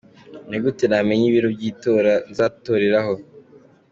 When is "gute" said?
0.63-0.83